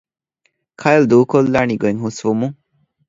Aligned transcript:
ކައިލް 0.81 1.07
ދޫކޮށްލާނީ 1.11 1.73
ގޮތް 1.81 2.01
ހުސްވުމުން 2.03 2.55